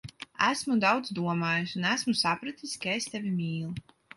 Esmu 0.45 0.77
daudz 0.85 1.11
domājis, 1.19 1.75
un 1.81 1.85
esmu 1.91 2.17
sapratis, 2.25 2.75
ka 2.87 2.97
es 2.99 3.11
tevi 3.13 3.37
mīlu. 3.39 3.71